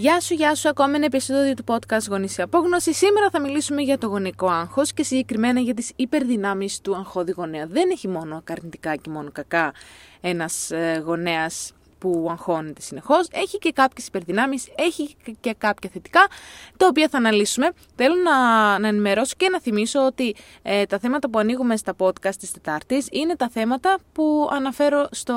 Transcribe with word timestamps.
Γεια 0.00 0.20
σου, 0.20 0.34
γεια 0.34 0.54
σου, 0.54 0.68
ακόμα 0.68 0.94
ένα 0.94 1.04
επεισόδιο 1.04 1.54
του 1.54 1.64
podcast 1.66 2.06
Γονείς 2.08 2.38
Απόγνωση. 2.38 2.92
Σήμερα 2.94 3.30
θα 3.30 3.40
μιλήσουμε 3.40 3.82
για 3.82 3.98
το 3.98 4.06
γονικό 4.06 4.46
άγχος 4.46 4.92
και 4.92 5.02
συγκεκριμένα 5.02 5.60
για 5.60 5.74
τις 5.74 5.92
υπερδυνάμεις 5.96 6.80
του 6.80 6.96
αγχώδη 6.96 7.32
γονέα. 7.32 7.66
Δεν 7.66 7.90
έχει 7.90 8.08
μόνο 8.08 8.42
αρνητικά 8.50 8.96
και 8.96 9.10
μόνο 9.10 9.30
κακά 9.32 9.72
ένας 10.20 10.70
ε, 10.70 11.02
γονέας 11.04 11.72
που 12.00 12.26
αγχώνεται 12.30 12.80
συνεχώς. 12.80 13.28
Έχει 13.32 13.58
και 13.58 13.72
κάποιες 13.72 14.06
υπερδυνάμεις, 14.06 14.68
έχει 14.74 15.16
και 15.40 15.54
κάποια 15.58 15.90
θετικά, 15.92 16.26
τα 16.76 16.86
οποία 16.86 17.08
θα 17.08 17.18
αναλύσουμε. 17.18 17.70
Θέλω 17.94 18.14
να, 18.14 18.78
να 18.78 18.88
ενημερώσω 18.88 19.34
και 19.36 19.48
να 19.48 19.60
θυμίσω 19.60 20.06
ότι 20.06 20.34
ε, 20.62 20.84
τα 20.84 20.98
θέματα 20.98 21.30
που 21.30 21.38
ανοίγουμε 21.38 21.76
στα 21.76 21.94
podcast 21.98 22.34
της 22.38 22.50
Τετάρτης 22.50 23.08
είναι 23.10 23.36
τα 23.36 23.48
θέματα 23.48 23.98
που 24.12 24.48
αναφέρω 24.52 25.08
στο 25.10 25.36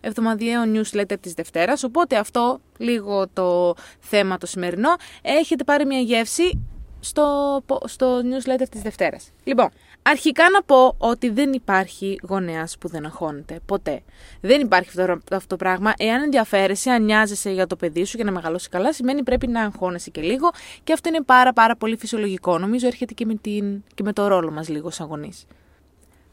εβδομαδιαίο 0.00 0.62
newsletter 0.74 1.20
της 1.20 1.32
Δευτέρας. 1.32 1.84
Οπότε 1.84 2.16
αυτό, 2.16 2.60
λίγο 2.78 3.28
το 3.32 3.74
θέμα 4.00 4.38
το 4.38 4.46
σημερινό, 4.46 4.96
έχετε 5.22 5.64
πάρει 5.64 5.86
μια 5.86 6.00
γεύση 6.00 6.60
στο, 7.00 7.60
στο 7.84 8.20
newsletter 8.20 8.68
της 8.70 8.82
Δευτέρας. 8.82 9.30
Λοιπόν, 9.44 9.70
αρχικά 10.02 10.50
να 10.50 10.62
πω 10.62 10.94
ότι 10.98 11.30
δεν 11.30 11.52
υπάρχει 11.52 12.20
γονέας 12.28 12.78
που 12.78 12.88
δεν 12.88 13.04
αγχώνεται. 13.04 13.60
Ποτέ. 13.66 14.02
Δεν 14.40 14.60
υπάρχει 14.60 14.88
αυτό, 15.00 15.12
αυτό 15.12 15.46
το 15.46 15.56
πράγμα. 15.56 15.92
Εάν 15.96 16.22
ενδιαφέρεσαι, 16.22 16.90
αν 16.90 17.04
νοιάζεσαι 17.04 17.50
για 17.50 17.66
το 17.66 17.76
παιδί 17.76 18.04
σου 18.04 18.16
για 18.16 18.24
να 18.24 18.30
μεγαλώσει 18.30 18.68
καλά, 18.68 18.92
σημαίνει 18.92 19.22
πρέπει 19.22 19.46
να 19.46 19.62
αγχώνεσαι 19.62 20.10
και 20.10 20.20
λίγο 20.20 20.50
και 20.84 20.92
αυτό 20.92 21.08
είναι 21.08 21.22
πάρα 21.22 21.52
πάρα 21.52 21.76
πολύ 21.76 21.96
φυσιολογικό. 21.96 22.58
Νομίζω 22.58 22.86
έρχεται 22.86 23.14
και 23.14 23.26
με, 23.26 23.34
την, 23.34 23.82
και 23.94 24.02
με 24.02 24.12
το 24.12 24.26
ρόλο 24.26 24.50
μας 24.50 24.68
λίγο 24.68 24.90
σαν 24.90 25.06
γονείς. 25.06 25.46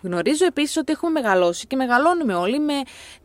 Γνωρίζω 0.02 0.46
επίσης 0.46 0.78
ότι 0.78 0.92
έχουμε 0.92 1.12
μεγαλώσει 1.12 1.68
και 1.68 1.76
μεγαλώνουμε 1.76 2.34
όλοι 2.34 2.60
με 2.60 2.74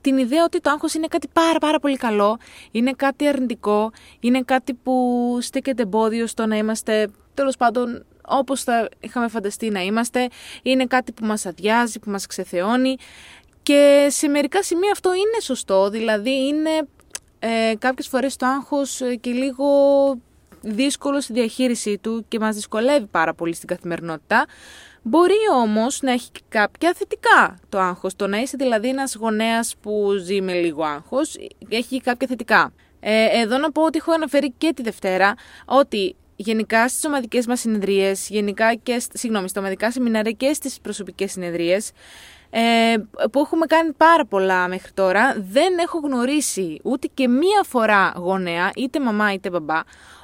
την 0.00 0.18
ιδέα 0.18 0.44
ότι 0.44 0.60
το 0.60 0.70
άγχος 0.70 0.94
είναι 0.94 1.06
κάτι 1.06 1.28
πάρα 1.32 1.58
πάρα 1.58 1.78
πολύ 1.78 1.96
καλό, 1.96 2.38
είναι 2.70 2.92
κάτι 2.92 3.26
αρνητικό, 3.26 3.92
είναι 4.20 4.42
κάτι 4.42 4.74
που 4.74 5.38
στέκεται 5.40 5.82
εμπόδιο 5.82 6.26
στο 6.26 6.46
να 6.46 6.56
είμαστε 6.56 7.08
τέλος 7.34 7.56
πάντων 7.56 8.04
όπως 8.26 8.62
θα 8.62 8.88
είχαμε 9.00 9.28
φανταστεί 9.28 9.70
να 9.70 9.80
είμαστε, 9.80 10.28
είναι 10.62 10.84
κάτι 10.86 11.12
που 11.12 11.24
μας 11.24 11.46
αδειάζει, 11.46 11.98
που 11.98 12.10
μας 12.10 12.26
ξεθεώνει 12.26 12.96
και 13.62 14.06
σε 14.10 14.28
μερικά 14.28 14.62
σημεία 14.62 14.90
αυτό 14.92 15.14
είναι 15.14 15.40
σωστό, 15.40 15.90
δηλαδή 15.90 16.46
είναι 16.46 16.70
ε, 17.38 17.74
κάποιες 17.78 18.08
φορές 18.08 18.36
το 18.36 18.46
άγχος 18.46 19.00
ε, 19.00 19.14
και 19.14 19.30
λίγο 19.30 19.66
δύσκολο 20.60 21.20
στη 21.20 21.32
διαχείρισή 21.32 21.98
του 21.98 22.24
και 22.28 22.38
μας 22.38 22.54
δυσκολεύει 22.54 23.06
πάρα 23.06 23.34
πολύ 23.34 23.54
στην 23.54 23.68
καθημερινότητα. 23.68 24.46
Μπορεί 25.02 25.34
όμως 25.54 26.00
να 26.02 26.12
έχει 26.12 26.30
κάποια 26.48 26.92
θετικά 26.96 27.58
το 27.68 27.78
άγχος. 27.78 28.16
Το 28.16 28.26
να 28.26 28.38
είσαι 28.38 28.56
δηλαδή 28.56 28.88
ένας 28.88 29.14
γονέας 29.14 29.74
που 29.80 30.12
ζει 30.18 30.40
με 30.40 30.52
λίγο 30.52 30.84
άγχος 30.84 31.36
έχει 31.68 32.00
κάποια 32.00 32.28
θετικά. 32.28 32.72
Ε, 33.00 33.40
εδώ 33.40 33.58
να 33.58 33.72
πω 33.72 33.82
ότι 33.82 33.98
έχω 33.98 34.12
αναφέρει 34.12 34.52
και 34.58 34.72
τη 34.74 34.82
Δευτέρα 34.82 35.34
ότι 35.64 36.16
γενικά 36.40 36.88
στις 36.88 37.04
ομαδικές 37.04 37.46
μας 37.46 37.60
συνεδρίες, 37.60 38.28
γενικά 38.28 38.74
και 38.74 39.02
συγγνώμη, 39.12 39.48
στα 39.48 39.60
ομαδικά 39.60 39.90
σεμινάρια 39.90 40.32
και 40.32 40.52
στις 40.52 40.80
προσωπικές 40.80 41.32
συνεδρίες, 41.32 41.90
ε, 42.50 42.60
που 43.32 43.40
έχουμε 43.40 43.66
κάνει 43.66 43.92
πάρα 43.92 44.26
πολλά 44.26 44.68
μέχρι 44.68 44.92
τώρα, 44.92 45.36
δεν 45.50 45.78
έχω 45.78 45.98
γνωρίσει 45.98 46.80
ούτε 46.82 47.08
και 47.14 47.28
μία 47.28 47.62
φορά 47.66 48.12
γονέα, 48.16 48.70
είτε 48.76 49.00
μαμά 49.00 49.32
είτε 49.32 49.50
μπαμπά, 49.50 49.80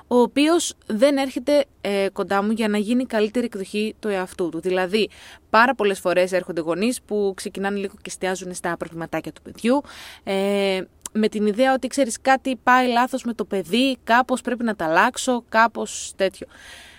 ο 0.08 0.16
οποίος 0.16 0.74
δεν 0.86 1.16
έρχεται 1.16 1.64
ε, 1.80 2.06
κοντά 2.12 2.42
μου 2.42 2.50
για 2.50 2.68
να 2.68 2.78
γίνει 2.78 3.06
καλύτερη 3.06 3.44
εκδοχή 3.44 3.94
του 3.98 4.08
εαυτού 4.08 4.48
του. 4.48 4.60
Δηλαδή, 4.60 5.08
πάρα 5.50 5.74
πολλές 5.74 6.00
φορές 6.00 6.32
έρχονται 6.32 6.60
γονείς 6.60 7.02
που 7.02 7.32
ξεκινάνε 7.36 7.78
λίγο 7.78 7.94
και 7.94 8.02
εστιάζουν 8.06 8.54
στα 8.54 8.76
προβληματάκια 8.76 9.32
του 9.32 9.42
παιδιού, 9.42 9.82
ε, 10.24 10.80
με 11.16 11.28
την 11.28 11.46
ιδέα 11.46 11.72
ότι 11.72 11.86
ξέρεις 11.86 12.20
κάτι 12.22 12.56
πάει 12.62 12.88
λάθος 12.88 13.24
με 13.24 13.32
το 13.32 13.44
παιδί, 13.44 13.96
κάπως 14.04 14.40
πρέπει 14.40 14.64
να 14.64 14.76
τα 14.76 14.84
αλλάξω, 14.84 15.44
κάπως 15.48 16.12
τέτοιο. 16.16 16.46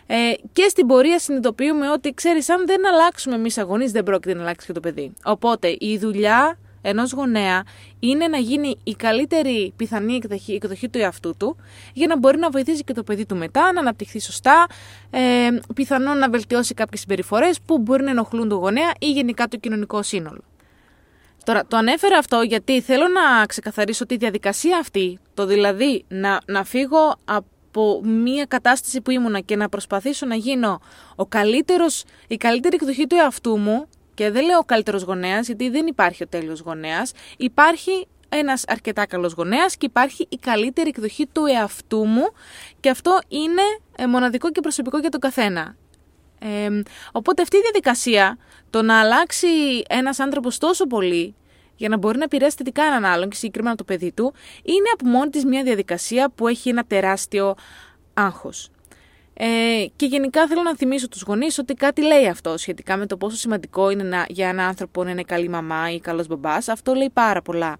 Ε, 0.07 0.16
και 0.53 0.67
στην 0.69 0.88
πορεία 0.88 1.19
συνειδητοποιούμε 1.19 1.91
ότι 1.91 2.13
ξέρεις, 2.13 2.50
αν 2.50 2.66
δεν 2.66 2.88
αλλάξουμε 2.88 3.35
εμείς 3.35 3.57
αγωνεί, 3.57 3.85
δεν 3.85 4.03
πρόκειται 4.03 4.33
να 4.33 4.41
αλλάξει 4.41 4.67
και 4.67 4.73
το 4.73 4.79
παιδί. 4.79 5.13
Οπότε 5.23 5.75
η 5.79 5.97
δουλειά 5.97 6.57
ενός 6.81 7.11
γονέα 7.11 7.63
είναι 8.00 8.28
να 8.28 8.38
γίνει 8.38 8.78
η 8.83 8.94
καλύτερη 8.94 9.73
πιθανή 9.75 10.16
εκδοχή, 10.16 10.53
εκδοχή 10.53 10.89
του 10.89 10.97
εαυτού 10.97 11.35
του 11.38 11.55
για 11.94 12.07
να 12.07 12.17
μπορεί 12.17 12.38
να 12.38 12.49
βοηθήσει 12.49 12.84
και 12.84 12.94
το 12.94 13.03
παιδί 13.03 13.25
του 13.25 13.35
μετά, 13.35 13.72
να 13.73 13.79
αναπτυχθεί 13.79 14.19
σωστά, 14.19 14.67
ε, 15.09 15.19
πιθανόν 15.73 16.17
να 16.17 16.29
βελτιώσει 16.29 16.73
κάποιες 16.73 16.99
συμπεριφορές 16.99 17.59
που 17.66 17.78
μπορεί 17.78 18.03
να 18.03 18.09
ενοχλούν 18.09 18.49
τον 18.49 18.57
γονέα 18.57 18.91
ή 18.99 19.11
γενικά 19.11 19.47
το 19.47 19.57
κοινωνικό 19.57 20.01
σύνολο. 20.01 20.44
Τώρα, 21.47 21.66
το 21.68 21.78
ανέφερα 21.78 22.18
αυτό 22.18 22.41
γιατί 22.41 22.81
θέλω 22.81 23.06
να 23.08 23.46
ξεκαθαρίσω 23.46 24.06
τη 24.06 24.18
διαδικασία 24.18 24.78
αυτή, 24.78 25.19
το 25.34 25.46
δηλαδή 25.46 26.06
να, 26.08 26.40
να 26.46 26.63
φύγω 26.63 27.16
από 27.25 28.02
μια 28.03 28.46
κατάσταση 28.46 29.02
που 29.02 29.12
ήμουνα 29.12 29.40
και 29.40 29.56
να 29.56 29.69
προσπαθήσω 29.69 30.25
να 30.25 30.35
γίνω 30.35 30.80
ο 31.16 31.25
καλύτερος, 31.25 32.03
η 32.28 32.38
καλύτερη 32.38 32.75
εκδοχή 32.75 33.08
του 33.08 33.16
εαυτού 33.16 33.58
μου 33.58 33.85
και 34.13 34.31
δεν 34.31 34.46
λέω 34.46 34.58
ο 34.58 34.63
καλύτερος 34.63 35.03
γονέας 35.03 35.46
γιατί 35.46 35.69
δεν 35.69 35.88
υπάρχει 35.88 36.24
ο 36.24 36.28
τέλειος 36.28 36.59
γονέας, 36.59 37.12
υπάρχει 37.38 38.08
ένας 38.29 38.64
αρκετά 38.68 39.06
καλός 39.06 39.34
γονέας 39.34 39.78
και 39.78 39.85
υπάρχει 39.85 40.25
η 40.29 40.38
καλύτερη 40.38 40.90
εκδοχή 40.90 41.28
του 41.31 41.46
εαυτού 41.46 42.06
μου 42.06 42.28
και 42.79 42.90
αυτό 42.90 43.19
είναι 43.28 43.62
ε, 43.97 44.08
μοναδικό 44.08 44.52
και 44.52 44.62
προσωπικό 44.62 44.97
για 44.97 45.09
τον 45.09 45.19
καθένα. 45.19 45.75
Ε, 46.39 46.81
οπότε 47.11 47.41
αυτή 47.41 47.57
η 47.57 47.61
διαδικασία, 47.61 48.37
το 48.69 48.81
να 48.81 48.99
αλλάξει 48.99 49.47
ένας 49.89 50.19
άνθρωπος 50.19 50.57
τόσο 50.57 50.87
πολύ 50.87 51.35
για 51.75 51.89
να 51.89 51.97
μπορεί 51.97 52.17
να 52.17 52.23
επηρεάσει 52.23 52.55
θετικά 52.57 52.83
έναν 52.83 53.05
άλλον 53.05 53.29
και 53.29 53.35
συγκεκριμένα 53.35 53.75
το 53.75 53.83
παιδί 53.83 54.11
του, 54.11 54.33
είναι 54.63 54.89
από 54.93 55.07
μόνη 55.07 55.29
της 55.29 55.45
μια 55.45 55.63
διαδικασία 55.63 56.29
που 56.35 56.47
έχει 56.47 56.69
ένα 56.69 56.83
τεράστιο 56.83 57.55
άγχος. 58.13 58.69
Ε, 59.33 59.85
και 59.95 60.05
γενικά 60.05 60.47
θέλω 60.47 60.61
να 60.61 60.75
θυμίσω 60.75 61.09
τους 61.09 61.21
γονείς 61.21 61.57
ότι 61.57 61.73
κάτι 61.73 62.01
λέει 62.01 62.27
αυτό 62.27 62.57
σχετικά 62.57 62.97
με 62.97 63.05
το 63.05 63.17
πόσο 63.17 63.35
σημαντικό 63.35 63.89
είναι 63.89 64.03
να, 64.03 64.25
για 64.29 64.49
έναν 64.49 64.67
άνθρωπο 64.67 65.03
να 65.03 65.09
είναι 65.09 65.23
καλή 65.23 65.49
μαμά 65.49 65.91
ή 65.91 65.99
καλός 65.99 66.27
μπαμπάς. 66.27 66.67
Αυτό 66.67 66.93
λέει 66.93 67.09
πάρα 67.13 67.41
πολλά 67.41 67.77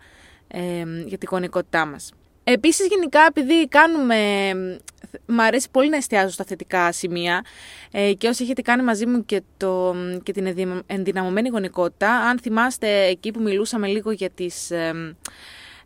ε, 0.48 0.84
για 1.06 1.18
την 1.18 1.28
γονικότητά 1.32 1.86
μας. 1.86 2.12
Επίσης 2.50 2.88
γενικά 2.88 3.20
επειδή 3.28 3.68
κάνουμε, 3.68 4.16
μ' 5.26 5.40
αρέσει 5.40 5.68
πολύ 5.72 5.90
να 5.90 5.96
εστιάζω 5.98 6.30
στα 6.30 6.44
θετικά 6.44 6.92
σημεία 6.92 7.46
ε, 7.92 8.14
και 8.14 8.28
όσοι 8.28 8.44
έχετε 8.44 8.62
κάνει 8.62 8.84
μαζί 8.84 9.06
μου 9.06 9.26
και, 9.26 9.42
το, 9.58 9.96
και 10.24 10.32
την 10.32 10.56
ενδυναμωμένη 10.86 11.50
γονικότητα, 11.50 12.12
αν 12.12 12.40
θυμάστε 12.40 13.06
εκεί 13.06 13.32
που 13.32 13.42
μιλούσαμε 13.42 13.88
λίγο 13.88 14.12
για 14.12 14.30
τις... 14.30 14.72
Ε, 14.72 15.16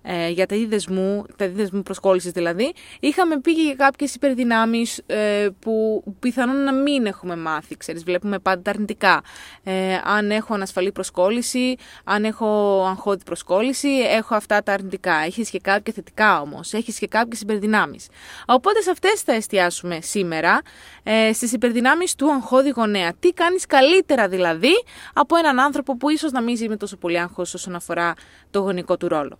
ε, 0.01 0.29
για 0.29 0.45
τα 0.45 0.55
δεσμού, 0.67 1.25
τα 1.35 1.49
δεσμού 1.49 1.83
προσκόλλησης 1.83 2.31
δηλαδή, 2.31 2.73
είχαμε 2.99 3.39
πει 3.39 3.55
και 3.55 3.61
για 3.61 3.75
κάποιες 3.75 4.15
υπερδυνάμεις 4.15 5.01
ε, 5.05 5.47
που 5.59 6.03
πιθανόν 6.19 6.63
να 6.63 6.73
μην 6.73 7.05
έχουμε 7.05 7.35
μάθει, 7.35 7.77
ξέρεις, 7.77 8.03
βλέπουμε 8.03 8.39
πάντα 8.39 8.61
τα 8.61 8.69
αρνητικά. 8.69 9.21
Ε, 9.63 9.99
αν 10.03 10.31
έχω 10.31 10.53
ανασφαλή 10.53 10.91
προσκόλληση, 10.91 11.75
αν 12.03 12.25
έχω 12.25 12.47
αγχώδη 12.89 13.23
προσκόλληση, 13.23 13.89
έχω 13.89 14.35
αυτά 14.35 14.63
τα 14.63 14.73
αρνητικά. 14.73 15.13
Έχεις 15.25 15.49
και 15.49 15.59
κάποια 15.59 15.93
θετικά 15.93 16.41
όμως, 16.41 16.73
έχεις 16.73 16.99
και 16.99 17.07
κάποιες 17.07 17.41
υπερδυνάμεις. 17.41 18.07
Οπότε 18.45 18.81
σε 18.81 18.91
αυτές 18.91 19.21
θα 19.21 19.33
εστιάσουμε 19.33 19.99
σήμερα, 20.01 20.61
ε, 21.03 21.33
στις 21.33 21.53
υπερδυνάμεις 21.53 22.15
του 22.15 22.31
αγχώδη 22.31 22.69
γονέα. 22.69 23.13
Τι 23.19 23.33
κάνεις 23.33 23.65
καλύτερα 23.65 24.27
δηλαδή 24.27 24.83
από 25.13 25.35
έναν 25.35 25.59
άνθρωπο 25.59 25.97
που 25.97 26.09
ίσως 26.09 26.31
να 26.31 26.41
μην 26.41 26.57
ζει 26.57 26.69
με 26.69 26.77
τόσο 26.77 26.97
πολύ 26.97 27.19
άγχος 27.19 27.53
όσον 27.53 27.75
αφορά 27.75 28.13
το 28.49 28.59
γονικό 28.59 28.97
του 28.97 29.07
ρόλο. 29.07 29.37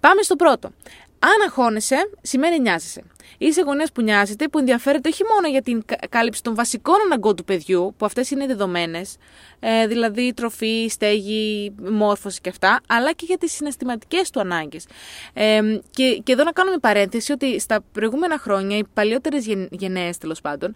Πάμε 0.00 0.22
στο 0.22 0.36
πρώτο. 0.36 0.70
Αν 1.18 1.46
αγχώνεσαι, 1.46 2.10
σημαίνει 2.22 2.60
νοιάζεσαι. 2.60 3.02
Είσαι 3.38 3.62
γονέας 3.62 3.92
που 3.92 4.02
νοιάζεται, 4.02 4.48
που 4.48 4.58
ενδιαφέρεται 4.58 5.08
όχι 5.08 5.22
μόνο 5.34 5.48
για 5.48 5.62
την 5.62 5.84
κάλυψη 6.08 6.42
των 6.42 6.54
βασικών 6.54 6.94
αναγκών 7.04 7.36
του 7.36 7.44
παιδιού, 7.44 7.94
που 7.98 8.04
αυτές 8.06 8.30
είναι 8.30 8.46
δεδομένες, 8.46 9.16
ε, 9.60 9.86
δηλαδή 9.86 10.32
τροφή, 10.34 10.86
στέγη, 10.90 11.74
μόρφωση 11.90 12.40
και 12.40 12.48
αυτά, 12.48 12.80
αλλά 12.88 13.12
και 13.12 13.24
για 13.28 13.38
τις 13.38 13.52
συναισθηματικές 13.52 14.30
του 14.30 14.40
ανάγκες. 14.40 14.86
Ε, 15.32 15.60
και, 15.90 16.20
και 16.24 16.32
εδώ 16.32 16.44
να 16.44 16.52
κάνουμε 16.52 16.78
παρένθεση 16.78 17.32
ότι 17.32 17.60
στα 17.60 17.84
προηγούμενα 17.92 18.38
χρόνια, 18.38 18.76
οι 18.76 18.84
παλιότερες 18.94 19.46
γενναίες 19.70 20.18
τέλος 20.18 20.40
πάντων, 20.40 20.74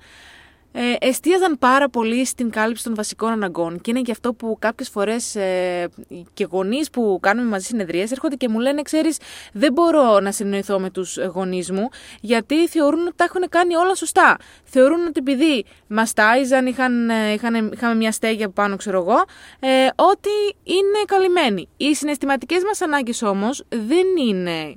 ε, 0.73 0.95
εστίαζαν 1.01 1.59
πάρα 1.59 1.89
πολύ 1.89 2.25
στην 2.25 2.51
κάλυψη 2.51 2.85
των 2.85 2.95
βασικών 2.95 3.31
αναγκών 3.31 3.81
και 3.81 3.91
είναι 3.91 4.01
και 4.01 4.11
αυτό 4.11 4.35
που 4.35 4.57
κάποιες 4.59 4.89
φορές 4.89 5.35
ε, 5.35 5.89
και 6.35 6.47
γονείς 6.51 6.91
που 6.91 7.19
κάνουμε 7.23 7.49
μαζί 7.49 7.67
συνεδρίες 7.67 8.11
έρχονται 8.11 8.37
και 8.37 8.49
μου 8.49 8.59
λένε 8.59 8.83
ξέρεις 8.83 9.19
δεν 9.53 9.73
μπορώ 9.73 10.21
να 10.21 10.33
συνεννοηθώ 10.33 10.79
με 10.79 10.91
τους 10.91 11.19
γονείς 11.19 11.71
μου 11.71 11.89
γιατί 12.21 12.69
θεωρούν 12.69 13.07
ότι 13.07 13.17
τα 13.17 13.25
έχουν 13.25 13.49
κάνει 13.49 13.75
όλα 13.75 13.95
σωστά. 13.95 14.37
Θεωρούν 14.65 15.07
ότι 15.07 15.19
επειδή 15.19 15.65
μας 15.87 16.13
τάιζαν, 16.13 16.67
είχαν, 16.67 17.11
ε, 17.11 17.33
είχαν, 17.33 17.71
είχαμε 17.73 17.95
μια 17.95 18.13
στέγη 18.13 18.45
από 18.45 18.53
πάνω 18.53 18.77
ξέρω 18.77 18.99
εγώ, 18.99 19.25
ε, 19.61 19.87
ότι 19.95 20.57
είναι 20.63 21.05
καλυμμένοι. 21.07 21.69
Οι 21.77 21.95
συναισθηματικές 21.95 22.63
μας 22.65 22.81
ανάγκες 22.81 23.23
όμως 23.23 23.65
δεν 23.69 24.07
είναι 24.29 24.77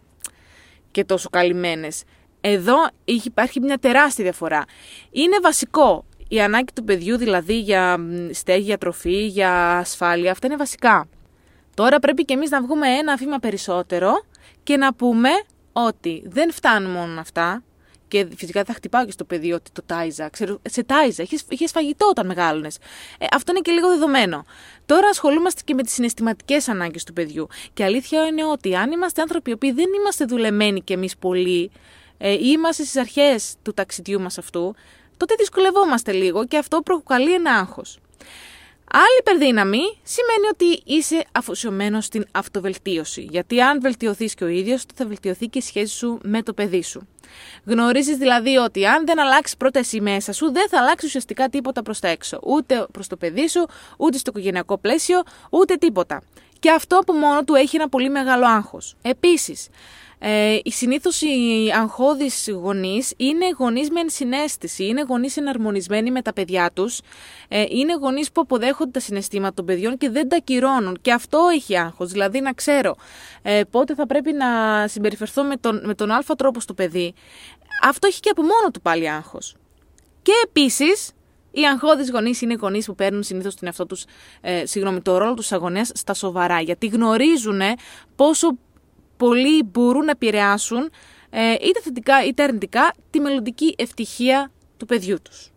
και 0.91 1.03
τόσο 1.03 1.29
καλυμμένες. 1.29 2.03
Εδώ 2.45 2.75
υπάρχει 3.03 3.59
μια 3.59 3.77
τεράστια 3.77 4.23
διαφορά. 4.23 4.65
Είναι 5.11 5.39
βασικό 5.41 6.05
η 6.27 6.41
ανάγκη 6.41 6.73
του 6.73 6.83
παιδιού 6.83 7.17
δηλαδή 7.17 7.59
για 7.59 7.97
στέγη, 8.31 8.63
για 8.63 8.77
τροφή, 8.77 9.25
για 9.27 9.77
ασφάλεια, 9.77 10.31
αυτά 10.31 10.47
είναι 10.47 10.55
βασικά. 10.55 11.07
Τώρα 11.73 11.99
πρέπει 11.99 12.25
και 12.25 12.33
εμείς 12.33 12.49
να 12.49 12.61
βγούμε 12.61 12.87
ένα 12.87 13.15
βήμα 13.15 13.37
περισσότερο 13.37 14.23
και 14.63 14.77
να 14.77 14.93
πούμε 14.93 15.29
ότι 15.73 16.23
δεν 16.25 16.51
φτάνουν 16.51 16.91
μόνο 16.91 17.19
αυτά, 17.19 17.63
Και 18.07 18.27
φυσικά 18.35 18.63
θα 18.63 18.73
χτυπάω 18.73 19.05
και 19.05 19.11
στο 19.11 19.23
παιδί 19.23 19.51
ότι 19.51 19.71
το 19.71 19.81
τάιζα. 19.85 20.29
Ξέρω, 20.29 20.59
σε 20.69 20.83
τάιζα, 20.83 21.25
είχες 21.49 21.71
φαγητό 21.71 22.07
όταν 22.07 22.25
μεγάλωνες. 22.25 22.77
Ε, 23.17 23.25
αυτό 23.31 23.51
είναι 23.51 23.61
και 23.61 23.71
λίγο 23.71 23.89
δεδομένο. 23.89 24.45
Τώρα 24.85 25.07
ασχολούμαστε 25.07 25.61
και 25.65 25.73
με 25.73 25.83
τις 25.83 25.93
συναισθηματικές 25.93 26.67
ανάγκες 26.67 27.03
του 27.03 27.13
παιδιού. 27.13 27.47
Και 27.73 27.83
αλήθεια 27.83 28.25
είναι 28.25 28.45
ότι 28.45 28.75
αν 28.75 28.91
είμαστε 28.91 29.21
άνθρωποι 29.21 29.49
οι 29.49 29.53
οποίοι 29.53 29.71
δεν 29.71 29.85
είμαστε 29.99 30.25
δουλεμένοι 30.25 30.81
κι 30.81 30.93
εμείς 30.93 31.17
πολύ, 31.17 31.71
ε, 32.17 32.31
ή 32.31 32.39
είμαστε 32.41 32.83
στις 32.83 32.95
αρχές 32.95 33.55
του 33.61 33.73
ταξιδιού 33.73 34.21
μας 34.21 34.37
αυτού, 34.37 34.75
τότε 35.17 35.35
δυσκολευόμαστε 35.37 36.11
λίγο 36.11 36.45
και 36.45 36.57
αυτό 36.57 36.81
προκαλεί 36.81 37.33
ένα 37.33 37.51
άγχος. 37.51 37.99
Άλλη 38.95 39.17
υπερδύναμη 39.19 39.97
σημαίνει 40.03 40.47
ότι 40.51 40.81
είσαι 40.85 41.23
αφοσιωμένος 41.31 42.05
στην 42.05 42.25
αυτοβελτίωση. 42.31 43.27
Γιατί 43.29 43.61
αν 43.61 43.81
βελτιωθείς 43.81 44.33
και 44.33 44.43
ο 44.43 44.47
ίδιος, 44.47 44.85
θα 44.95 45.05
βελτιωθεί 45.05 45.47
και 45.47 45.57
η 45.57 45.61
σχέση 45.61 45.95
σου 45.95 46.19
με 46.23 46.43
το 46.43 46.53
παιδί 46.53 46.83
σου. 46.83 47.07
Γνωρίζεις 47.65 48.17
δηλαδή 48.17 48.57
ότι 48.57 48.85
αν 48.85 49.05
δεν 49.05 49.19
αλλάξεις 49.19 49.57
πρώτα 49.57 49.79
εσύ 49.79 50.01
μέσα 50.01 50.33
σου, 50.33 50.51
δεν 50.51 50.69
θα 50.69 50.79
αλλάξει 50.79 51.05
ουσιαστικά 51.05 51.49
τίποτα 51.49 51.81
προς 51.81 51.99
τα 51.99 52.07
έξω. 52.07 52.39
Ούτε 52.43 52.87
προς 52.91 53.07
το 53.07 53.17
παιδί 53.17 53.47
σου, 53.47 53.65
ούτε 53.97 54.17
στο 54.17 54.29
οικογενειακό 54.29 54.77
πλαίσιο, 54.77 55.23
ούτε 55.49 55.75
τίποτα. 55.75 56.21
Και 56.63 56.71
αυτό 56.71 56.97
από 56.97 57.13
μόνο 57.13 57.43
του 57.43 57.55
έχει 57.55 57.75
ένα 57.75 57.89
πολύ 57.89 58.09
μεγάλο 58.09 58.45
άγχος. 58.45 58.95
Επίσης, 59.01 59.67
ε, 60.19 60.57
Συνήθως 60.63 61.21
οι 61.21 61.71
αγχώδεις 61.75 62.49
γονείς 62.51 63.13
είναι 63.17 63.45
γονείς 63.57 63.89
με 63.89 63.99
ενσυναίσθηση, 63.99 64.85
είναι 64.85 65.05
γονείς 65.07 65.37
εναρμονισμένοι 65.37 66.11
με 66.11 66.21
τα 66.21 66.33
παιδιά 66.33 66.71
τους, 66.73 66.99
ε, 67.47 67.65
είναι 67.69 67.93
γονείς 67.93 68.31
που 68.31 68.41
αποδέχονται 68.41 68.91
τα 68.91 68.99
συναισθήματα 68.99 69.53
των 69.53 69.65
παιδιών 69.65 69.97
και 69.97 70.09
δεν 70.09 70.29
τα 70.29 70.37
κυρώνουν. 70.43 70.97
Και 71.01 71.11
αυτό 71.13 71.39
έχει 71.53 71.77
άγχος. 71.77 72.11
Δηλαδή 72.11 72.39
να 72.39 72.53
ξέρω 72.53 72.95
ε, 73.41 73.61
πότε 73.69 73.95
θα 73.95 74.05
πρέπει 74.05 74.33
να 74.33 74.47
συμπεριφερθώ 74.87 75.43
με 75.43 75.55
τον, 75.55 75.81
με 75.85 75.93
τον 75.93 76.11
Α 76.11 76.23
τρόπο 76.37 76.59
στο 76.59 76.73
παιδί. 76.73 77.13
Αυτό 77.83 78.07
έχει 78.07 78.19
και 78.19 78.29
από 78.29 78.41
μόνο 78.41 78.71
του 78.73 78.81
πάλι 78.81 79.09
άγχος. 79.09 79.55
Και 80.21 80.31
επίσης, 80.43 81.11
οι 81.53 81.61
αγχώδεις 81.61 82.11
γονείς 82.11 82.41
είναι 82.41 82.55
γονείς 82.59 82.85
που 82.85 82.95
παίρνουν 82.95 83.23
συνήθως 83.23 83.55
τον 83.55 83.67
εαυτό 83.67 83.85
τους, 83.85 84.05
ε, 84.41 84.65
συγγνώμη, 84.65 85.01
το 85.01 85.17
ρόλο 85.17 85.33
τους 85.33 85.51
αγωνίας 85.51 85.91
στα 85.93 86.13
σοβαρά, 86.13 86.61
γιατί 86.61 86.87
γνωρίζουν 86.87 87.61
πόσο 88.15 88.57
πολλοί 89.17 89.63
μπορούν 89.63 90.05
να 90.05 90.11
επηρεάσουν 90.11 90.89
ε, 91.29 91.51
είτε 91.51 91.79
θετικά 91.81 92.25
είτε 92.25 92.43
αρνητικά 92.43 92.93
τη 93.09 93.19
μελλοντική 93.19 93.75
ευτυχία 93.77 94.51
του 94.77 94.85
παιδιού 94.85 95.21
τους. 95.21 95.51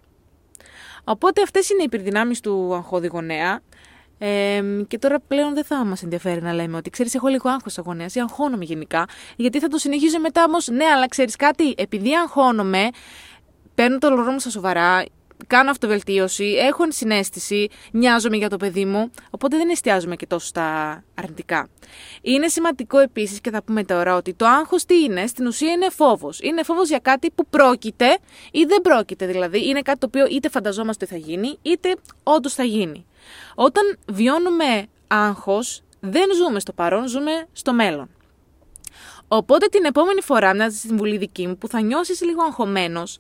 Οπότε 1.05 1.43
αυτές 1.43 1.71
είναι 1.71 1.81
οι 1.83 1.85
υπερδυνάμεις 1.85 2.41
του 2.41 2.75
αγχώδη 2.75 3.07
γονέα 3.07 3.61
ε, 4.19 4.63
και 4.89 4.99
τώρα 4.99 5.21
πλέον 5.21 5.55
δεν 5.55 5.65
θα 5.65 5.85
μας 5.85 6.03
ενδιαφέρει 6.03 6.43
να 6.43 6.53
λέμε 6.53 6.77
ότι 6.77 6.91
ξέρεις 6.91 7.15
έχω 7.15 7.29
λίγο 7.29 7.49
άγχος 7.49 7.79
αγωνίας 7.79 8.15
ή 8.15 8.21
αγχώνομαι 8.21 8.65
γενικά 8.65 9.09
γιατί 9.37 9.61
θα 9.61 9.69
το 9.69 9.79
συνεχίζω 9.79 10.21
μετά 10.21 10.45
όμως 10.45 10.69
ναι 10.69 10.85
αλλά 10.85 11.09
ξέρεις 11.09 11.37
κάτι 11.37 11.75
επειδή 11.77 12.15
αγχώνομαι 12.15 12.89
παίρνω 13.75 13.99
το 13.99 14.11
λογό 14.11 14.31
μου 14.31 14.39
στα 14.39 14.51
σοβαρά 14.51 15.05
κάνω 15.47 15.71
αυτοβελτίωση, 15.71 16.45
έχω 16.45 16.85
συνέστηση, 16.89 17.69
νοιάζομαι 17.93 18.37
για 18.37 18.49
το 18.49 18.57
παιδί 18.57 18.85
μου, 18.85 19.11
οπότε 19.31 19.57
δεν 19.57 19.69
εστιάζουμε 19.69 20.17
και 20.17 20.27
τόσο 20.27 20.47
στα 20.47 21.05
αρνητικά. 21.15 21.69
Είναι 22.23 22.49
σημαντικό 22.49 22.99
επίσης 22.99 23.41
και 23.41 23.51
θα 23.51 23.63
πούμε 23.63 23.85
τώρα 23.85 24.17
ότι 24.17 24.35
το 24.35 24.47
άγχος 24.47 24.85
τι 24.85 25.03
είναι, 25.03 25.27
στην 25.27 25.47
ουσία 25.47 25.73
είναι 25.73 25.91
φόβος. 25.91 26.41
Είναι 26.41 26.63
φόβος 26.63 26.89
για 26.89 26.99
κάτι 26.99 27.31
που 27.31 27.47
πρόκειται 27.47 28.19
ή 28.51 28.65
δεν 28.65 28.81
πρόκειται, 28.81 29.27
δηλαδή 29.27 29.69
είναι 29.69 29.81
κάτι 29.81 29.99
το 29.99 30.07
οποίο 30.07 30.27
είτε 30.27 30.49
φανταζόμαστε 30.49 31.05
ότι 31.05 31.15
θα 31.15 31.21
γίνει, 31.31 31.59
είτε 31.63 31.97
όντως 32.23 32.55
θα 32.55 32.63
γίνει. 32.63 33.07
Όταν 33.55 33.99
βιώνουμε 34.07 34.87
άγχος, 35.07 35.83
δεν 36.01 36.25
ζούμε 36.35 36.61
στο 36.61 36.73
παρόν, 36.73 37.07
ζούμε 37.07 37.47
στο 37.53 37.73
μέλλον. 37.73 38.09
Οπότε 39.29 39.67
την 39.67 39.85
επόμενη 39.85 40.21
φορά, 40.21 40.55
μια 40.55 40.71
συμβουλή 40.71 41.17
δική 41.17 41.47
μου, 41.47 41.57
που 41.57 41.69
θα 41.69 41.81
νιώσεις 41.81 42.23
λίγο 42.23 42.43
αγχωμένος, 42.43 43.19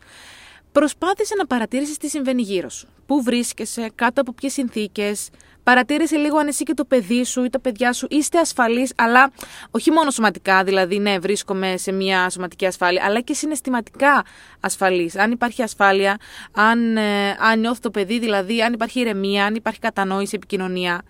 Προσπάθησε 0.76 1.34
να 1.38 1.46
παρατηρήσει 1.46 1.98
τι 1.98 2.08
συμβαίνει 2.08 2.42
γύρω 2.42 2.68
σου. 2.68 2.88
Πού 3.06 3.22
βρίσκεσαι, 3.22 3.90
κάτω 3.94 4.20
από 4.20 4.32
ποιες 4.32 4.52
συνθήκες. 4.52 5.30
Παρατήρησε 5.62 6.16
λίγο 6.16 6.38
αν 6.38 6.46
εσύ 6.48 6.64
και 6.64 6.74
το 6.74 6.84
παιδί 6.84 7.24
σου 7.24 7.44
ή 7.44 7.50
τα 7.50 7.60
παιδιά 7.60 7.92
σου 7.92 8.06
είστε 8.10 8.38
ασφαλείς, 8.38 8.92
αλλά 8.96 9.32
όχι 9.70 9.90
μόνο 9.90 10.10
σωματικά, 10.10 10.64
δηλαδή 10.64 10.98
ναι, 10.98 11.18
βρίσκομαι 11.18 11.76
σε 11.76 11.92
μια 11.92 12.30
σωματική 12.30 12.66
ασφάλεια, 12.66 13.04
αλλά 13.04 13.20
και 13.20 13.34
συναισθηματικά 13.34 14.24
ασφαλή. 14.60 15.12
Αν 15.16 15.30
υπάρχει 15.30 15.62
ασφάλεια, 15.62 16.16
αν, 16.52 16.96
ε, 16.96 17.30
αν 17.30 17.60
νιώθει 17.60 17.80
το 17.80 17.90
παιδί, 17.90 18.18
δηλαδή 18.18 18.62
αν 18.62 18.72
υπάρχει 18.72 19.00
ηρεμία, 19.00 19.44
αν 19.44 19.54
υπάρχει 19.54 19.80
κατανόηση, 19.80 20.34
επικοινωνία. 20.36 21.02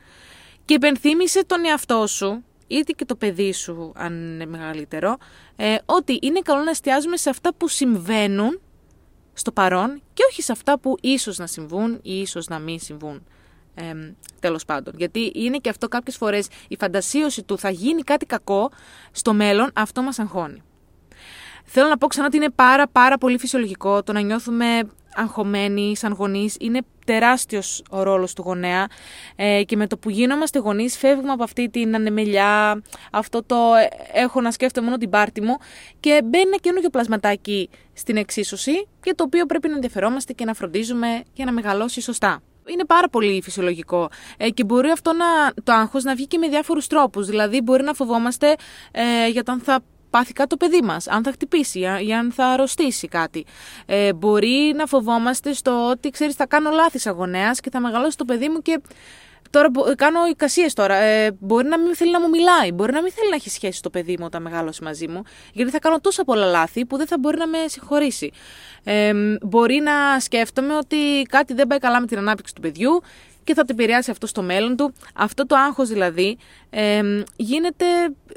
Και 0.65 0.75
υπενθύμησε 0.75 1.45
τον 1.45 1.65
εαυτό 1.65 2.07
σου, 2.07 2.45
είτε 2.67 2.93
και 2.93 3.05
το 3.05 3.17
παιδί 3.17 3.53
σου, 3.53 3.93
αν 3.97 4.13
είναι 4.13 4.47
μεγαλύτερο, 4.47 5.17
ε, 5.57 5.77
ότι 5.85 6.19
είναι 6.23 6.41
καλό 6.41 6.63
να 6.63 6.71
εστιάζουμε 6.71 7.17
σε 7.17 7.31
αυτά 7.31 7.55
που 7.55 7.69
συμβαίνουν 7.69 8.61
στο 9.37 9.53
παρόν 9.53 10.03
και 10.13 10.23
όχι 10.31 10.43
σε 10.43 10.53
αυτά 10.53 10.79
που 10.79 10.97
ίσως 11.01 11.39
να 11.39 11.47
συμβούν 11.47 11.99
ή 12.03 12.21
ίσως 12.21 12.49
να 12.49 12.59
μην 12.59 12.79
συμβούν. 12.81 13.27
Ε, 13.75 14.15
τέλος 14.41 14.65
πάντων. 14.65 14.95
Γιατί 14.97 15.33
είναι 15.35 15.57
και 15.57 15.69
αυτό 15.69 15.89
κάποιες 15.89 16.17
φορές 16.17 16.49
η 16.69 16.77
φαντασίωση 16.77 17.43
του 17.43 17.59
θα 17.59 17.71
γίνει 17.71 18.03
κάτι 18.03 18.27
κακό 18.27 18.71
στο 19.13 19.35
μέλλον, 19.35 19.71
αυτό 19.75 20.03
μας 20.03 20.19
αγχώνει. 20.19 20.63
Θέλω 21.65 21.89
να 21.89 21.99
πω 21.99 22.07
ξανά 22.07 22.27
ότι 22.27 22.37
είναι 22.37 22.51
πάρα 22.51 22.89
πάρα 22.89 23.19
πολύ 23.19 23.39
φυσιολογικό 23.39 24.03
το 24.03 24.13
να 24.13 24.21
νιώθουμε 24.21 24.83
αγχωμένοι 25.17 25.97
σαν 25.97 26.13
γονείς. 26.13 26.57
Είναι 26.61 26.81
τεράστιος 27.05 27.83
ο 27.91 28.03
ρόλος 28.03 28.33
του 28.33 28.43
γονέα 28.43 28.87
ε, 29.37 29.63
και 29.65 29.77
με 29.77 29.87
το 29.87 29.99
που 29.99 30.11
γίνομαστε 30.11 30.59
γονείς 30.59 30.97
φεύγουμε 30.99 31.33
από 31.33 31.43
αυτή 31.43 31.69
την 31.69 31.95
ανεμελιά, 31.95 32.83
αυτό 33.13 33.43
το 33.43 33.57
ε, 33.57 34.21
έχω 34.21 34.41
να 34.41 34.51
σκέφτομαι 34.51 34.87
μόνο 34.87 34.99
την 34.99 35.11
πάρτη 35.11 35.41
μου 35.41 35.57
και 36.01 36.21
μπαίνει 36.25 36.47
ένα 36.47 36.57
καινούργιο 36.57 36.91
πλασματάκι 36.91 37.71
στην 37.93 38.17
εξίσωση 38.17 38.87
και 39.01 39.15
το 39.15 39.25
οποίο 39.25 39.47
πρέπει 39.47 39.69
να 39.69 39.75
ενδιαφερόμαστε 39.75 40.33
και 40.33 40.45
να 40.45 40.55
φροντίζουμε 40.55 41.23
για 41.33 41.45
να 41.45 41.53
μεγαλώσει 41.53 42.01
σωστά. 42.01 42.43
Είναι 42.69 42.85
πάρα 42.85 43.09
πολύ 43.09 43.43
φυσιολογικό 43.43 44.09
ε, 44.37 44.51
και 44.51 44.65
μπορεί 44.65 44.89
αυτό 44.89 45.13
να, 45.13 45.27
το 45.63 45.73
άγχος 45.73 46.05
να 46.05 46.15
βγει 46.15 46.27
και 46.27 46.39
με 46.39 46.49
διάφορους 46.49 46.87
τρόπους. 46.87 47.27
Δηλαδή 47.27 47.61
μπορεί 47.61 47.83
να 47.83 47.93
φοβόμαστε 47.93 48.55
ε, 48.93 49.29
για 49.29 49.43
το 49.43 49.53
αν 49.53 49.61
θα 49.61 49.81
πάθει 50.17 50.33
κάτι 50.33 50.49
το 50.49 50.57
παιδί 50.57 50.83
μας, 50.83 51.09
αν 51.09 51.23
θα 51.23 51.31
χτυπήσει 51.33 51.81
ή 51.81 52.13
αν 52.15 52.33
θα 52.33 52.47
αρρωστήσει 52.47 53.09
κάτι. 53.09 53.45
Ε, 53.87 54.13
μπορεί 54.13 54.73
να 54.77 54.87
φοβόμαστε 54.87 55.53
στο 55.53 55.89
ότι, 55.91 56.11
ξέρεις, 56.11 56.35
θα 56.35 56.47
κάνω 56.47 56.71
λάθη 56.71 57.09
αγωνέας 57.09 57.61
και 57.61 57.71
θα 57.71 57.81
μεγαλώσει 57.81 58.17
το 58.17 58.25
παιδί 58.25 58.49
μου 58.49 58.63
και 58.63 58.81
Τώρα 59.51 59.71
κάνω 59.97 60.27
εικασίες 60.27 60.73
τώρα. 60.73 60.95
Ε, 60.95 61.37
μπορεί 61.41 61.69
να 61.69 61.79
μην 61.79 61.95
θέλει 61.95 62.11
να 62.11 62.21
μου 62.21 62.29
μιλάει, 62.29 62.73
μπορεί 62.73 62.93
να 62.93 63.03
μην 63.03 63.13
θέλει 63.13 63.29
να 63.29 63.35
έχει 63.35 63.51
σχέση 63.51 63.83
το 63.83 63.91
παιδί 63.91 64.17
μου 64.19 64.25
όταν 64.25 64.43
μεγαλώσει 64.43 64.83
μαζί 64.83 65.09
μου, 65.09 65.23
γιατί 65.53 65.71
θα 65.71 65.79
κάνω 65.79 66.01
τόσα 66.01 66.25
πολλά 66.25 66.47
λάθη 66.47 66.87
που 66.87 66.97
δεν 66.97 67.07
θα 67.07 67.19
μπορεί 67.19 67.39
να 67.39 67.47
με 67.47 67.59
συγχωρήσει. 67.67 68.31
Ε, 68.85 69.13
μπορεί 69.43 69.81
να 69.81 70.21
σκέφτομαι 70.21 70.77
ότι 70.77 71.23
κάτι 71.29 71.55
δεν 71.55 71.67
πάει 71.67 71.79
καλά 71.79 72.01
με 72.01 72.07
την 72.07 72.19
ανάπτυξη 72.19 72.55
του 72.55 72.61
παιδιού 72.61 73.03
και 73.45 73.55
θα 73.55 73.65
το 73.65 73.69
επηρεάσει 73.71 74.11
αυτό 74.11 74.27
στο 74.27 74.43
μέλλον 74.43 74.77
του. 74.77 74.95
Αυτό 75.15 75.47
το 75.47 75.57
άγχος 75.57 75.89
δηλαδή 75.89 76.39
ε, 76.71 77.03
γίνεται 77.37 77.85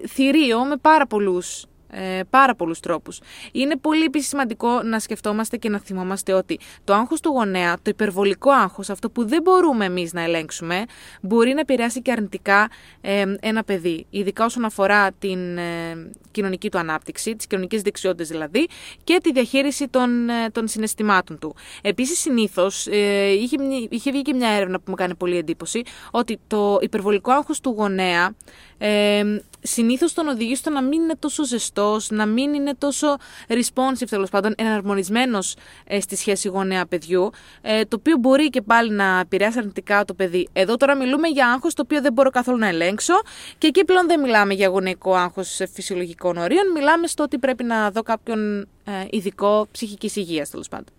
θηρίο 0.07 0.65
με 0.65 0.75
πάρα 0.75 1.07
πολλούς 1.07 1.65
ε, 1.91 2.19
πάρα 2.29 2.55
πολλούς 2.55 2.79
τρόπους. 2.79 3.19
Είναι 3.51 3.75
πολύ 3.77 4.03
επίσης 4.03 4.29
σημαντικό 4.29 4.81
να 4.83 4.99
σκεφτόμαστε 4.99 5.57
και 5.57 5.69
να 5.69 5.79
θυμόμαστε 5.79 6.33
ότι 6.33 6.59
το 6.83 6.93
άγχος 6.93 7.21
του 7.21 7.29
γονέα, 7.29 7.75
το 7.75 7.81
υπερβολικό 7.89 8.51
άγχος, 8.51 8.89
αυτό 8.89 9.09
που 9.09 9.27
δεν 9.27 9.41
μπορούμε 9.41 9.85
εμείς 9.85 10.13
να 10.13 10.21
ελέγξουμε, 10.21 10.83
μπορεί 11.21 11.53
να 11.53 11.59
επηρεάσει 11.59 12.01
και 12.01 12.11
αρνητικά 12.11 12.69
ε, 13.01 13.25
ένα 13.39 13.63
παιδί. 13.63 14.05
Ειδικά 14.09 14.45
όσον 14.45 14.65
αφορά 14.65 15.11
την 15.11 15.57
ε, 15.57 16.09
κοινωνική 16.31 16.69
του 16.69 16.77
ανάπτυξη, 16.77 17.35
τις 17.35 17.47
κοινωνικές 17.47 17.81
δεξιότητες 17.81 18.27
δηλαδή, 18.27 18.67
και 19.03 19.19
τη 19.23 19.31
διαχείριση 19.31 19.87
των, 19.87 20.29
ε, 20.29 20.49
των 20.51 20.67
συναισθημάτων 20.67 21.39
του. 21.39 21.55
Επίσης, 21.81 22.19
συνήθως 22.19 22.87
ε, 22.87 23.31
είχε, 23.31 23.57
είχε 23.89 24.11
βγει 24.11 24.21
και 24.21 24.33
μια 24.33 24.49
έρευνα 24.49 24.77
που 24.77 24.83
μου 24.87 24.95
κάνει 24.95 25.15
πολύ 25.15 25.37
εντύπωση 25.37 25.81
ότι 26.11 26.39
το 26.47 26.77
υπερβολικό 26.81 27.31
άγχος 27.31 27.59
του 27.59 27.73
γονέα 27.77 28.35
ε, 28.81 29.23
συνήθως 29.61 30.13
τον 30.13 30.27
οδηγεί 30.27 30.55
στο 30.55 30.69
να 30.69 30.81
μην 30.81 31.01
είναι 31.01 31.15
τόσο 31.19 31.45
ζεστό, 31.45 31.78
να 32.09 32.25
μην 32.25 32.53
είναι 32.53 32.73
τόσο 32.77 33.17
responsive 33.47 34.07
τέλος 34.09 34.29
πάντων, 34.29 34.53
εναρμονισμένος 34.57 35.55
ε, 35.85 35.99
στη 35.99 36.15
σχέση 36.15 36.47
γονέα-παιδιού, 36.47 37.29
ε, 37.61 37.85
το 37.85 37.95
οποίο 37.99 38.17
μπορεί 38.17 38.49
και 38.49 38.61
πάλι 38.61 38.91
να 38.91 39.19
επηρεάσει 39.19 39.57
αρνητικά 39.59 40.05
το 40.05 40.13
παιδί. 40.13 40.47
Εδώ 40.53 40.77
τώρα 40.77 40.95
μιλούμε 40.95 41.27
για 41.27 41.47
άγχος 41.47 41.73
το 41.73 41.81
οποίο 41.85 42.01
δεν 42.01 42.13
μπορώ 42.13 42.29
καθόλου 42.29 42.57
να 42.57 42.67
ελέγξω 42.67 43.13
και 43.57 43.67
εκεί 43.67 43.85
πλέον 43.85 44.07
δεν 44.07 44.19
μιλάμε 44.19 44.53
για 44.53 44.67
γονεϊκό 44.67 45.15
άγχος 45.15 45.59
φυσιολογικών 45.73 46.37
ορίων, 46.37 46.71
μιλάμε 46.73 47.07
στο 47.07 47.23
ότι 47.23 47.37
πρέπει 47.37 47.63
να 47.63 47.91
δω 47.91 48.03
κάποιον 48.03 48.59
ε, 48.61 48.91
ειδικό 49.09 49.67
ψυχικής 49.71 50.15
υγείας 50.15 50.49
τέλος 50.49 50.67
πάντων. 50.67 50.93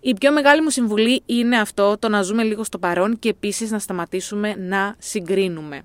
Η 0.00 0.14
πιο 0.14 0.32
μεγάλη 0.32 0.62
μου 0.62 0.70
συμβουλή 0.70 1.22
είναι 1.26 1.58
αυτό, 1.58 1.96
το 1.98 2.08
να 2.08 2.22
ζούμε 2.22 2.42
λίγο 2.42 2.64
στο 2.64 2.78
παρόν 2.78 3.18
και 3.18 3.28
επίσης 3.28 3.70
να 3.70 3.78
σταματήσουμε 3.78 4.54
να 4.58 4.94
συγκρίνουμε 4.98 5.82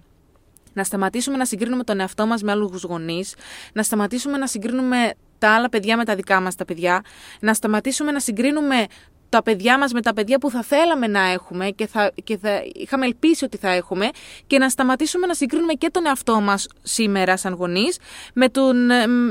να 0.77 0.83
σταματήσουμε 0.83 1.37
να 1.37 1.45
συγκρίνουμε 1.45 1.83
τον 1.83 1.99
εαυτό 1.99 2.25
μας 2.25 2.41
με 2.41 2.51
άλλους 2.51 2.83
γονείς, 2.83 3.35
να 3.73 3.83
σταματήσουμε 3.83 4.37
να 4.37 4.47
συγκρίνουμε 4.47 5.13
τα 5.37 5.55
άλλα 5.55 5.69
παιδιά 5.69 5.97
με 5.97 6.05
τα 6.05 6.15
δικά 6.15 6.41
μας 6.41 6.55
τα 6.55 6.65
παιδιά, 6.65 7.01
να 7.39 7.53
σταματήσουμε 7.53 8.11
να 8.11 8.19
συγκρίνουμε 8.19 8.85
τα 9.29 9.43
παιδιά 9.43 9.77
μας 9.77 9.91
με 9.91 10.01
τα 10.01 10.13
παιδιά 10.13 10.37
που 10.37 10.49
θα 10.49 10.63
θέλαμε 10.63 11.07
να 11.07 11.19
έχουμε 11.31 11.69
και 11.69 11.87
θα, 11.87 12.11
και 12.23 12.37
θα 12.37 12.61
είχαμε 12.73 13.05
ελπίσει 13.05 13.45
ότι 13.45 13.57
θα 13.57 13.69
έχουμε 13.69 14.09
και 14.47 14.57
να 14.57 14.69
σταματήσουμε 14.69 15.27
να 15.27 15.33
συγκρίνουμε 15.33 15.73
και 15.73 15.89
τον 15.89 16.05
εαυτό 16.05 16.41
μας 16.41 16.67
σήμερα 16.81 17.37
σαν 17.37 17.53
γονείς 17.53 17.97
με, 18.33 18.49
τον, 18.49 18.75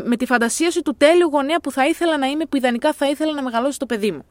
με 0.05 0.17
τη 0.19 0.27
φαντασίαση 0.27 0.83
του 0.83 0.95
τέλειου 0.97 1.29
γονέα 1.29 1.61
που 1.61 1.71
θα 1.71 1.87
ήθελα 1.87 2.19
να 2.19 2.27
είμαι, 2.27 2.45
που 2.47 2.57
ιδανικά 2.57 2.93
θα 2.93 3.09
ήθελα 3.09 3.33
να 3.33 3.43
μεγαλώσει 3.43 3.79
το 3.79 3.87
παιδί 3.87 4.11
μου. 4.11 4.25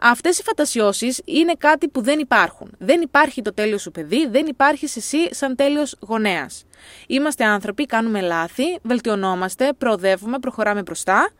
Αυτές 0.00 0.38
οι 0.38 0.42
φαντασιώσεις 0.42 1.20
είναι 1.24 1.52
κάτι 1.58 1.88
που 1.88 2.02
δεν 2.02 2.18
υπάρχουν. 2.18 2.70
Δεν 2.78 3.00
υπάρχει 3.00 3.42
το 3.42 3.54
τέλειος 3.54 3.82
σου 3.82 3.90
παιδί, 3.90 4.26
δεν 4.26 4.46
υπάρχεις 4.46 4.96
εσύ 4.96 5.34
σαν 5.34 5.56
τέλειος 5.56 5.96
γονέας. 6.00 6.64
Είμαστε 7.06 7.44
άνθρωποι, 7.44 7.86
κάνουμε 7.86 8.20
λάθη, 8.20 8.78
βελτιωνόμαστε, 8.82 9.72
προοδεύουμε, 9.78 10.38
προχωράμε 10.38 10.82
μπροστά 10.82 11.30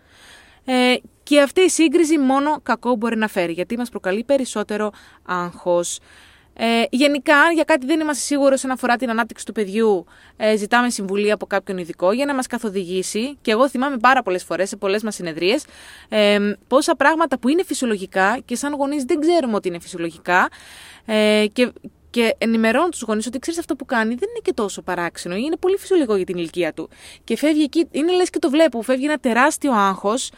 ε, 0.65 0.95
και 1.23 1.41
αυτή 1.41 1.61
η 1.61 1.69
σύγκριση 1.69 2.19
μόνο 2.19 2.61
κακό 2.63 2.95
μπορεί 2.95 3.17
να 3.17 3.29
φέρει, 3.29 3.53
γιατί 3.53 3.77
μας 3.77 3.89
προκαλεί 3.89 4.25
περισσότερο 4.25 4.91
άγχος. 5.23 5.99
Ε, 6.61 6.85
γενικά, 6.91 7.35
για 7.55 7.65
κάτι 7.65 7.87
δεν 7.87 8.01
είμαστε 8.01 8.23
σίγουροι 8.23 8.55
όσον 8.55 8.71
αφορά 8.71 8.97
την 8.97 9.11
ανάπτυξη 9.11 9.45
του 9.45 9.53
παιδιού, 9.53 10.05
ε, 10.37 10.57
ζητάμε 10.57 10.91
συμβουλή 10.91 11.31
από 11.31 11.47
κάποιον 11.47 11.79
ειδικό 11.79 12.13
για 12.13 12.25
να 12.25 12.35
μας 12.35 12.47
καθοδηγήσει. 12.47 13.39
Και 13.41 13.51
εγώ 13.51 13.69
θυμάμαι 13.69 13.97
πάρα 13.97 14.23
πολλές 14.23 14.45
φορές 14.45 14.69
σε 14.69 14.77
πολλές 14.77 15.03
μας 15.03 15.15
συνεδρίες 15.15 15.65
ε, 16.09 16.53
πόσα 16.67 16.97
πράγματα 16.97 17.39
που 17.39 17.49
είναι 17.49 17.65
φυσιολογικά 17.65 18.39
και 18.45 18.57
σαν 18.57 18.75
γονείς 18.75 19.05
δεν 19.05 19.21
ξέρουμε 19.21 19.55
ότι 19.55 19.69
είναι 19.69 19.79
φυσιολογικά. 19.79 20.49
Ε, 21.07 21.47
και, 21.53 21.73
και 22.11 22.35
ενημερώνω 22.39 22.89
τους 22.89 23.03
γονείς 23.03 23.27
ότι 23.27 23.39
ξέρεις 23.39 23.59
αυτό 23.61 23.77
που 23.77 23.85
κάνει 23.85 24.15
δεν 24.15 24.29
είναι 24.29 24.41
και 24.43 24.53
τόσο 24.53 24.83
παράξενο, 24.83 25.35
είναι 25.35 25.57
πολύ 25.57 25.77
φυσιολογικό 25.77 26.17
για 26.17 26.25
την 26.25 26.39
ηλικία 26.39 26.73
του. 26.73 26.89
Και 27.25 27.37
φεύγει 27.37 27.63
εκεί, 27.63 27.89
είναι 27.91 28.13
λες 28.13 28.31
και 28.31 28.39
το 28.39 28.51
βλέπω, 28.51 28.83
φεύγει 28.83 29.05
ένα 29.05 29.19
τεράστιο 29.19 29.73
άγχος. 29.73 30.31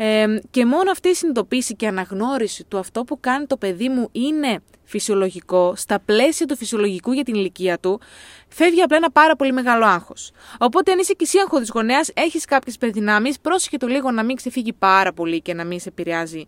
Ε, 0.00 0.26
και 0.50 0.66
μόνο 0.66 0.90
αυτή 0.90 1.08
η 1.08 1.14
συνειδητοποίηση 1.14 1.76
και 1.76 1.86
αναγνώριση 1.86 2.64
του 2.64 2.78
αυτό 2.78 3.04
που 3.04 3.20
κάνει 3.20 3.46
το 3.46 3.56
παιδί 3.56 3.88
μου 3.88 4.08
είναι 4.12 4.60
φυσιολογικό, 4.84 5.72
στα 5.76 6.00
πλαίσια 6.00 6.46
του 6.46 6.56
φυσιολογικού 6.56 7.12
για 7.12 7.24
την 7.24 7.34
ηλικία 7.34 7.78
του, 7.78 8.00
φεύγει 8.48 8.82
απλά 8.82 8.96
ένα 8.96 9.10
πάρα 9.10 9.36
πολύ 9.36 9.52
μεγάλο 9.52 9.84
άγχος. 9.84 10.30
Οπότε, 10.58 10.92
αν 10.92 10.98
είσαι 10.98 11.12
και 11.12 11.24
εσύ 11.24 11.38
άγχος 11.38 11.68
γονέας, 11.68 12.10
έχεις 12.14 12.44
κάποιες 12.44 12.74
υπερδυνάμει, 12.74 13.30
πρόσεχε 13.42 13.76
το 13.76 13.86
λίγο 13.86 14.10
να 14.10 14.24
μην 14.24 14.36
ξεφύγει 14.36 14.72
πάρα 14.72 15.12
πολύ 15.12 15.40
και 15.40 15.54
να 15.54 15.64
μην 15.64 15.80
σε 15.80 15.88
επηρεάζει 15.88 16.46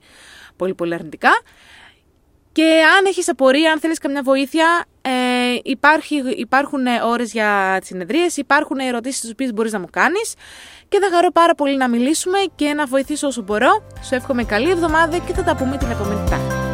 πολύ 0.56 0.74
πολύ 0.74 0.94
αρνητικά. 0.94 1.30
Και 2.52 2.82
αν 2.98 3.04
έχεις 3.06 3.28
απορία, 3.28 3.72
αν 3.72 3.80
θέλεις 3.80 3.98
καμιά 3.98 4.22
βοήθεια, 4.22 4.84
ε, 5.02 5.10
υπάρχει, 5.62 6.22
υπάρχουν 6.36 6.86
ώρες 7.04 7.32
για 7.32 7.76
τις 7.78 7.88
συνεδρίες, 7.88 8.36
υπάρχουν 8.36 8.78
ερωτήσεις 8.78 9.20
τις 9.20 9.30
οποίες 9.30 9.52
μπορείς 9.52 9.72
να 9.72 9.78
μου 9.78 9.88
κάνεις 9.90 10.34
και 10.88 10.98
θα 11.00 11.08
χαρώ 11.14 11.30
πάρα 11.30 11.54
πολύ 11.54 11.76
να 11.76 11.88
μιλήσουμε 11.88 12.38
και 12.54 12.72
να 12.74 12.86
βοηθήσω 12.86 13.26
όσο 13.26 13.42
μπορώ. 13.42 13.82
Σου 14.02 14.14
εύχομαι 14.14 14.44
καλή 14.44 14.70
εβδομάδα 14.70 15.18
και 15.18 15.32
θα 15.32 15.42
τα 15.42 15.56
πούμε 15.56 15.76
την 15.76 15.90
επόμενη 15.90 16.28
τάχη. 16.30 16.69